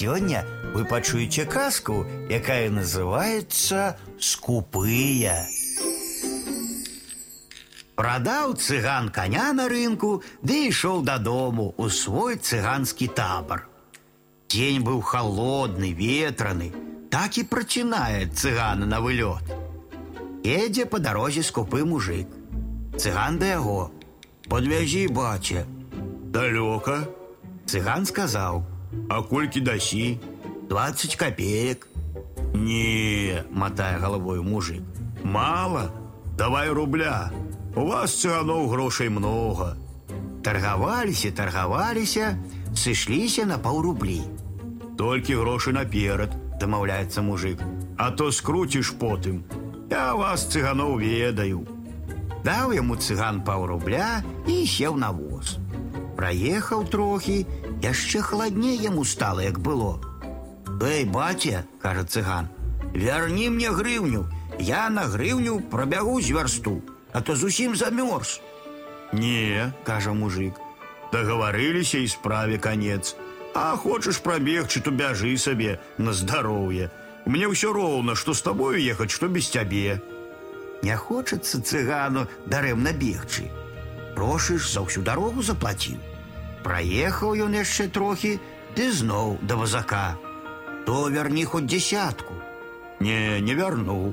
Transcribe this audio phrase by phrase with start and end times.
[0.00, 5.44] сёння вы пачуеце казку, якая называется скупыя.
[7.96, 13.68] Прадаў цыган коня на рынку, ды ішоў дадому у свой цыганскі табар.
[14.48, 16.72] Дзень быў холодны, ветраны,
[17.12, 19.44] так і працінае цыгана на вылёт.
[20.42, 22.26] Едзе по дарозе скупы мужик.
[22.96, 23.92] Цыган да яго:
[24.48, 25.68] «Подвязі баця.
[26.32, 27.04] Далёка?
[27.66, 28.64] Цыган сказаў:
[29.08, 30.18] А колькі дасі?
[30.68, 31.88] 20 копеек.
[32.54, 34.82] Не, мотая головой мужик.
[35.22, 35.90] Мало?
[36.36, 37.30] Давай рубля.
[37.76, 39.76] У вас цыганоў грошай много.
[40.42, 42.38] Таргаваліся, таргаваліся,
[42.74, 44.22] сышліся на паўрублі.
[44.98, 47.62] Толькі грошы наперад, дамаўляецца мужик.
[47.96, 49.44] А то скруціш потым.
[49.90, 51.66] Я вас цыганоў ведаю.
[52.44, 55.58] Даў яму цыган паўрубля і сеў на воз.
[56.16, 57.46] Праехаў трохі,
[57.82, 60.00] яшчэ халадней яму стала, як было.
[60.82, 62.48] Эй, баця, кажа цыган,
[62.94, 64.26] вярні мне грыўню,
[64.58, 66.82] я на грыўню прабягу з вярсту,
[67.12, 68.40] а то зусім замёрз.
[69.12, 70.54] Не, кажа мужик,
[71.12, 73.16] дагаварыліся і справе канец.
[73.54, 76.90] А хочаш прабегчы, то бяжы сабе на здароўе.
[77.26, 80.00] Мне ўсё роўна, што з табою ехаць, што без цябе.
[80.82, 83.50] Не хочацца цыгану дарэмна бегчы.
[84.14, 85.98] Грошы ж за ўсю дарогу заплаціў.
[86.64, 88.38] Праехаў ён яшчэ трохі,
[88.76, 90.16] ды зноў да вазака.
[90.86, 92.34] То вярні хоць дзясятку.
[93.00, 94.12] Не, не вярнуў.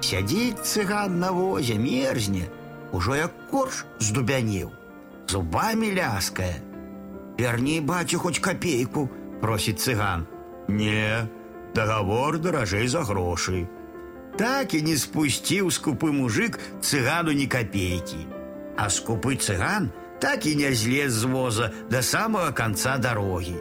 [0.00, 2.48] Сядзіць цыган на возе, мерзне,
[2.92, 4.70] ужо як корж здубянеў,
[5.28, 6.60] зубамі ляскае.
[7.40, 9.08] Вярні бацю хоць капейку,
[9.40, 10.26] просіць цыган.
[10.68, 11.28] Не,
[11.74, 13.66] дагавор даражэй за грошы.
[14.36, 18.20] Так і не спусціў скупы мужик цыгану ні капейкі.
[18.76, 23.56] А скупы цыган так і не злез з воза да самага канца дарогі.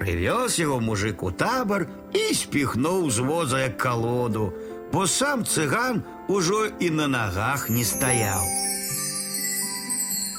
[0.00, 4.52] Прывёз яго мужик у табар і спіхнуў з воза як калоду,
[4.92, 8.61] бо сам цыган ужо і на нагах не стаяў.